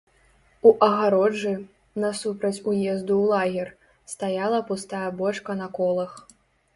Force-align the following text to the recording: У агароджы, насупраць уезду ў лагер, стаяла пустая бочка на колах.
У 0.67 0.69
агароджы, 0.85 1.49
насупраць 2.03 2.63
уезду 2.71 3.13
ў 3.17 3.25
лагер, 3.33 3.67
стаяла 4.13 4.59
пустая 4.71 5.03
бочка 5.21 5.51
на 5.61 5.67
колах. 5.81 6.11